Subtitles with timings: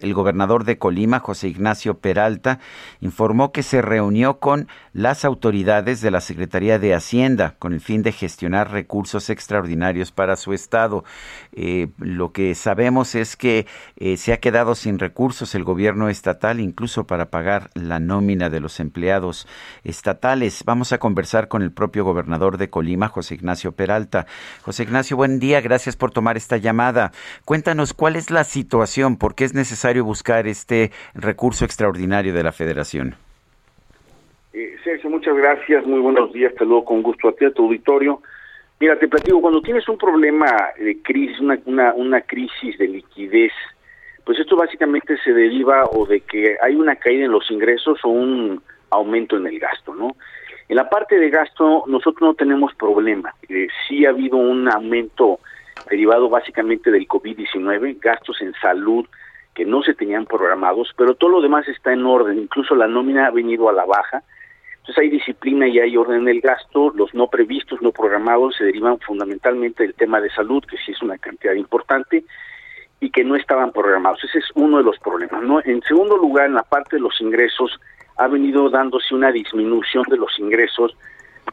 [0.00, 2.58] El gobernador de Colima, José Ignacio Peralta,
[3.00, 8.02] informó que se reunió con las autoridades de la Secretaría de Hacienda con el fin
[8.02, 11.04] de gestionar recursos extraordinarios para su estado.
[11.52, 16.60] Eh, lo que sabemos es que eh, se ha quedado sin recursos el gobierno estatal,
[16.60, 19.46] incluso para pagar la nómina de los empleados
[19.84, 20.64] estatales.
[20.64, 24.26] Vamos a conversar con el propio gobernador de Colima, José Ignacio Peralta.
[24.62, 27.12] José Ignacio, buen día, gracias por tomar esta llamada.
[27.44, 32.52] Cuéntanos cuál es la situación, por qué es necesario buscar este recurso extraordinario de la
[32.52, 33.16] Federación?
[34.52, 37.64] Eh, Sergio, muchas gracias, muy buenos días, te luego con gusto a ti, a tu
[37.64, 38.22] auditorio.
[38.78, 40.46] Mira, te platico, cuando tienes un problema
[40.78, 43.52] de crisis, una, una, una crisis de liquidez,
[44.24, 48.08] pues esto básicamente se deriva o de que hay una caída en los ingresos o
[48.08, 50.16] un aumento en el gasto, ¿no?
[50.68, 55.40] En la parte de gasto nosotros no tenemos problema, eh, sí ha habido un aumento
[55.88, 59.04] derivado básicamente del COVID-19, gastos en salud,
[59.54, 63.26] que no se tenían programados, pero todo lo demás está en orden, incluso la nómina
[63.26, 64.22] ha venido a la baja.
[64.78, 68.64] Entonces hay disciplina y hay orden en el gasto, los no previstos, no programados se
[68.64, 72.24] derivan fundamentalmente del tema de salud, que sí es una cantidad importante,
[73.00, 74.22] y que no estaban programados.
[74.24, 75.42] Ese es uno de los problemas.
[75.42, 75.60] ¿no?
[75.64, 77.80] En segundo lugar, en la parte de los ingresos,
[78.16, 80.94] ha venido dándose una disminución de los ingresos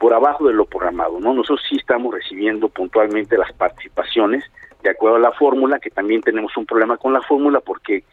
[0.00, 1.20] por abajo de lo programado.
[1.20, 1.32] ¿no?
[1.32, 4.44] Nosotros sí estamos recibiendo puntualmente las participaciones,
[4.86, 8.04] de acuerdo a la fórmula, que también tenemos un problema con la fórmula porque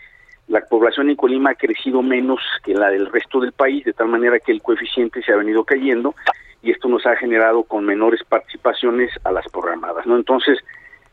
[0.48, 4.08] la población en Colima ha crecido menos que la del resto del país, de tal
[4.08, 6.16] manera que el coeficiente se ha venido cayendo
[6.64, 10.16] y esto nos ha generado con menores participaciones a las programadas, ¿no?
[10.16, 10.58] Entonces,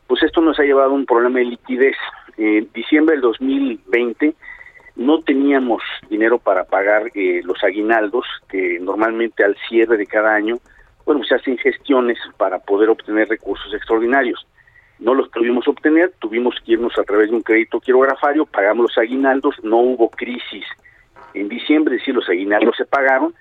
[0.07, 1.95] pues esto nos ha llevado a un problema de liquidez.
[2.37, 4.33] En diciembre del 2020
[4.95, 10.57] no teníamos dinero para pagar eh, los aguinaldos, que normalmente al cierre de cada año,
[11.05, 14.47] bueno, se hacen gestiones para poder obtener recursos extraordinarios
[15.01, 18.97] no los pudimos obtener, tuvimos que irnos a través de un crédito quirografario, pagamos los
[18.97, 20.63] aguinaldos, no hubo crisis
[21.33, 23.33] en diciembre, decir, los aguinaldos se pagaron,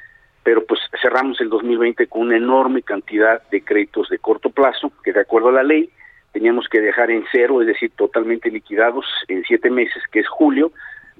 [0.42, 5.12] pero pues cerramos el 2020 con una enorme cantidad de créditos de corto plazo, que
[5.12, 5.90] de acuerdo a la ley
[6.32, 10.72] teníamos que dejar en cero, es decir, totalmente liquidados en siete meses, que es julio,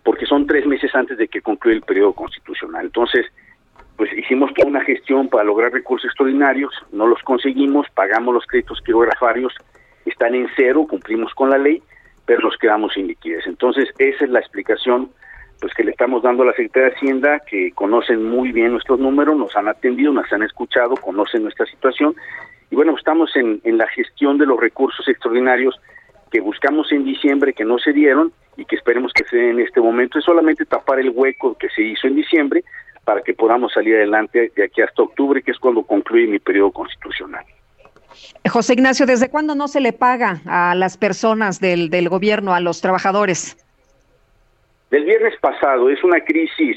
[0.05, 2.87] porque son tres meses antes de que concluya el periodo constitucional.
[2.87, 3.27] Entonces,
[3.97, 8.81] pues hicimos toda una gestión para lograr recursos extraordinarios, no los conseguimos, pagamos los créditos
[8.81, 9.53] quirografarios,
[10.05, 11.83] están en cero, cumplimos con la ley,
[12.27, 13.47] pero nos quedamos sin liquidez.
[13.47, 15.11] Entonces, esa es la explicación
[15.61, 18.99] pues que le estamos dando a la Secretaría de Hacienda, que conocen muy bien nuestros
[18.99, 22.15] números, nos han atendido, nos han escuchado, conocen nuestra situación,
[22.71, 25.79] y bueno, estamos en, en la gestión de los recursos extraordinarios
[26.31, 29.67] que buscamos en diciembre, que no se dieron, y que esperemos que se den en
[29.67, 32.65] este momento, es solamente tapar el hueco que se hizo en diciembre
[33.05, 36.71] para que podamos salir adelante de aquí hasta octubre, que es cuando concluye mi periodo
[36.71, 37.45] constitucional.
[38.49, 42.61] José Ignacio, ¿desde cuándo no se le paga a las personas del, del gobierno, a
[42.61, 43.57] los trabajadores?
[44.91, 46.77] Del viernes pasado, es una crisis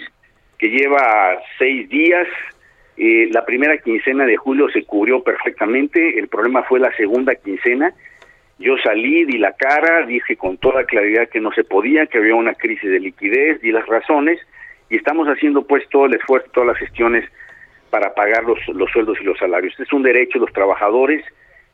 [0.60, 2.28] que lleva seis días.
[2.96, 7.94] Eh, la primera quincena de julio se cubrió perfectamente, el problema fue la segunda quincena.
[8.60, 12.36] Yo salí, di la cara, dije con toda claridad que no se podía, que había
[12.36, 14.40] una crisis de liquidez, di las razones
[14.90, 17.28] y estamos haciendo pues todo el esfuerzo, todas las gestiones
[17.94, 19.80] para pagar los, los sueldos y los salarios.
[19.80, 21.24] Es un derecho de los trabajadores.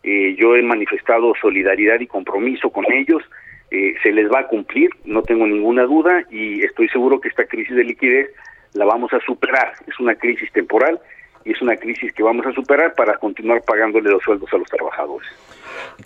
[0.04, 3.24] Eh, yo he manifestado solidaridad y compromiso con ellos.
[3.72, 7.46] Eh, se les va a cumplir, no tengo ninguna duda, y estoy seguro que esta
[7.46, 8.32] crisis de liquidez
[8.74, 9.72] la vamos a superar.
[9.88, 11.00] Es una crisis temporal
[11.46, 14.68] y es una crisis que vamos a superar para continuar pagándole los sueldos a los
[14.68, 15.30] trabajadores.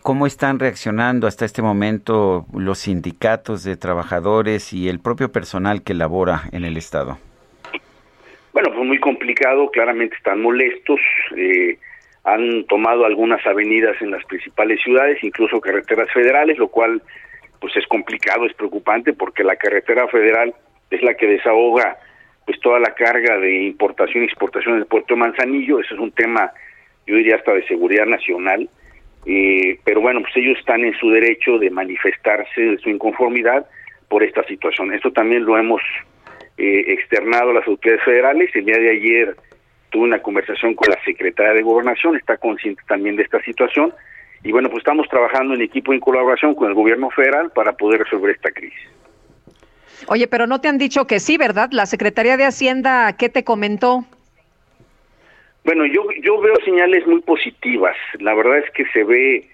[0.03, 5.95] ¿Cómo están reaccionando hasta este momento los sindicatos de trabajadores y el propio personal que
[5.95, 7.18] labora en el Estado?
[8.63, 10.98] Bueno, pues muy complicado, claramente están molestos,
[11.36, 11.77] eh,
[12.24, 17.01] han tomado algunas avenidas en las principales ciudades, incluso carreteras federales, lo cual
[17.60, 20.56] pues es complicado, es preocupante porque la carretera federal
[20.89, 21.98] es la que desahoga
[22.45, 26.12] pues toda la carga de importación y exportación del puerto de Manzanillo, eso es un
[26.12, 26.50] tema
[27.06, 28.69] yo diría hasta de seguridad nacional,
[29.25, 33.66] eh, pero bueno, pues ellos están en su derecho de manifestarse de su inconformidad
[34.07, 34.94] por esta situación.
[34.94, 35.81] Esto también lo hemos
[36.57, 38.55] eh, externado a las autoridades federales.
[38.55, 39.35] El día de ayer
[39.89, 43.94] tuve una conversación con la secretaria de Gobernación, está consciente también de esta situación
[44.44, 48.01] Y bueno, pues estamos trabajando en equipo en colaboración con el gobierno federal para poder
[48.01, 48.89] resolver esta crisis.
[50.07, 51.69] Oye, pero no te han dicho que sí, ¿verdad?
[51.71, 54.06] La Secretaría de Hacienda, ¿qué te comentó?
[55.63, 57.95] Bueno, yo, yo veo señales muy positivas.
[58.19, 59.47] La verdad es que se ve,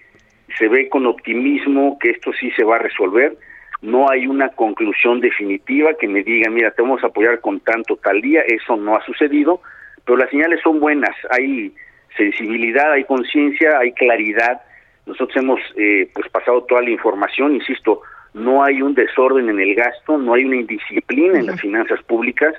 [0.58, 3.36] se ve con optimismo que esto sí se va a resolver.
[3.82, 7.96] No hay una conclusión definitiva que me diga, mira, te vamos a apoyar con tanto
[7.96, 8.42] tal día.
[8.42, 9.62] Eso no ha sucedido,
[10.04, 11.16] pero las señales son buenas.
[11.30, 11.72] Hay
[12.16, 14.60] sensibilidad, hay conciencia, hay claridad.
[15.06, 18.02] Nosotros hemos eh, pues pasado toda la información, insisto,
[18.34, 22.54] no hay un desorden en el gasto, no hay una indisciplina en las finanzas públicas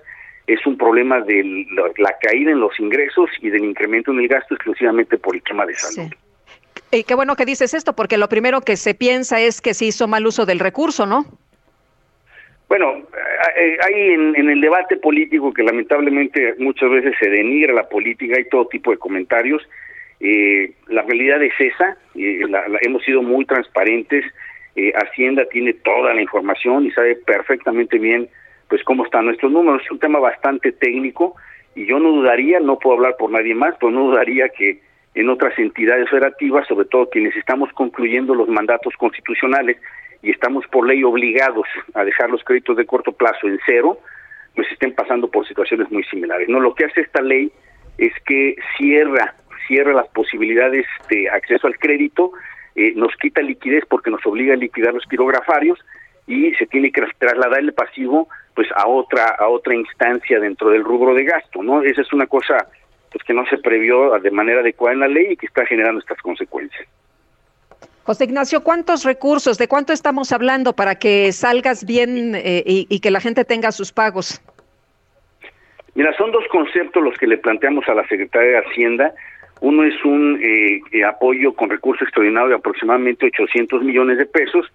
[0.47, 1.65] es un problema de
[1.97, 5.65] la, caída en los ingresos y del incremento en el gasto exclusivamente por el tema
[5.65, 6.11] de salud.
[6.91, 9.85] Y qué bueno que dices esto, porque lo primero que se piensa es que se
[9.85, 11.25] hizo mal uso del recurso, ¿no?
[12.67, 13.03] Bueno,
[13.57, 18.45] eh, hay en, el debate político que lamentablemente muchas veces se denigra la política, hay
[18.45, 19.61] todo tipo de comentarios.
[20.19, 22.41] Eh, la realidad es esa, eh,
[22.81, 24.25] hemos sido muy transparentes,
[24.95, 28.29] Hacienda tiene toda la información y sabe perfectamente bien
[28.69, 29.81] pues cómo están nuestros números.
[29.83, 31.35] Es un tema bastante técnico
[31.75, 34.79] y yo no dudaría, no puedo hablar por nadie más, pero no dudaría que
[35.13, 39.77] en otras entidades federativas, sobre todo quienes estamos concluyendo los mandatos constitucionales
[40.21, 43.97] y estamos por ley obligados a dejar los créditos de corto plazo en cero,
[44.55, 46.47] pues estén pasando por situaciones muy similares.
[46.47, 47.51] No, lo que hace esta ley
[47.97, 49.35] es que cierra,
[49.67, 52.31] cierra las posibilidades de acceso al crédito,
[52.75, 55.79] eh, nos quita liquidez porque nos obliga a liquidar los pirografarios
[56.27, 60.83] y se tiene que trasladar el pasivo pues a otra a otra instancia dentro del
[60.83, 61.81] rubro de gasto, ¿no?
[61.81, 62.67] Esa es una cosa
[63.11, 65.99] pues que no se previó de manera adecuada en la ley y que está generando
[65.99, 66.87] estas consecuencias.
[68.03, 73.11] José Ignacio, ¿cuántos recursos, de cuánto estamos hablando para que salgas bien eh, y, que
[73.11, 74.41] la gente tenga sus pagos?
[75.93, 79.13] Mira, son dos conceptos los que le planteamos a la Secretaría de Hacienda.
[79.59, 84.65] Uno es un eh, eh, apoyo con recurso extraordinario de aproximadamente 800 millones de pesos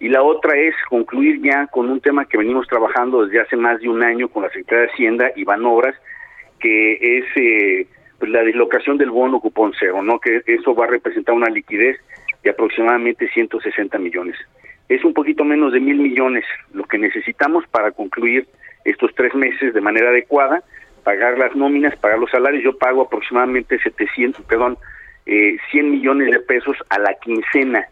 [0.00, 3.80] y la otra es concluir ya con un tema que venimos trabajando desde hace más
[3.80, 5.94] de un año con la Secretaría de Hacienda, Iván Obras,
[6.62, 7.86] que es eh,
[8.18, 10.20] pues, la dislocación del bono cupón cero, ¿no?
[10.20, 11.98] que eso va a representar una liquidez
[12.42, 14.36] de aproximadamente 160 millones.
[14.88, 18.46] Es un poquito menos de mil millones lo que necesitamos para concluir
[18.84, 20.62] estos tres meses de manera adecuada,
[21.02, 22.62] pagar las nóminas, pagar los salarios.
[22.62, 24.78] Yo pago aproximadamente 700, perdón,
[25.26, 27.88] eh, 100 millones de pesos a la quincena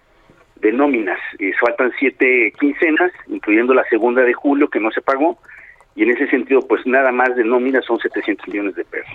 [0.57, 1.19] de nóminas.
[1.39, 5.39] Eh, faltan siete quincenas, incluyendo la segunda de julio que no se pagó,
[5.95, 9.13] y en ese sentido, pues nada más de nóminas son 700 millones de pesos.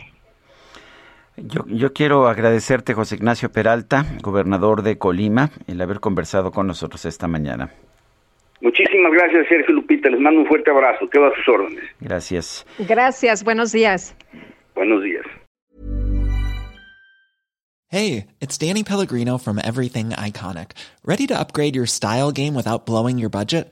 [1.37, 7.05] Yo, yo quiero agradecerte, José Ignacio Peralta, gobernador de Colima, el haber conversado con nosotros
[7.05, 7.71] esta mañana.
[8.61, 10.09] Muchísimas gracias, Sergio Lupita.
[10.09, 11.09] Les mando un fuerte abrazo.
[11.09, 11.83] Quedo a sus órdenes.
[11.99, 12.65] Gracias.
[12.79, 13.43] Gracias.
[13.43, 14.15] Buenos días.
[14.73, 15.25] Buenos días.
[17.89, 20.71] Hey, it's Danny Pellegrino from Everything Iconic.
[21.05, 23.71] Ready to upgrade your style game without blowing your budget?